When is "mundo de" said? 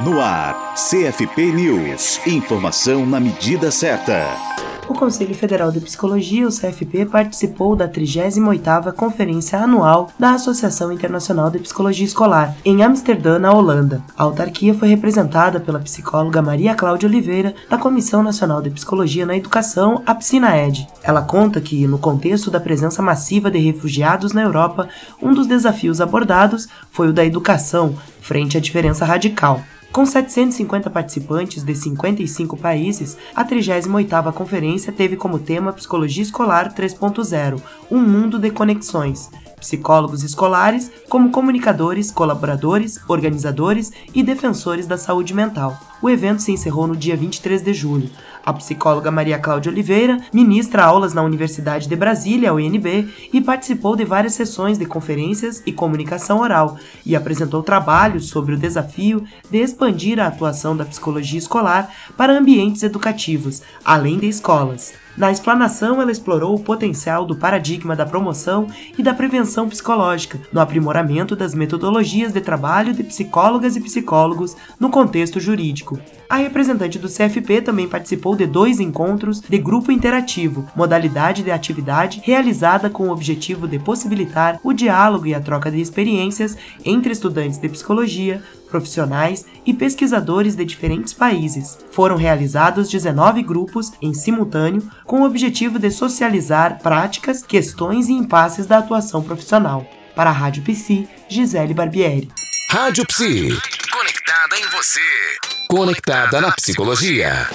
38.00-38.50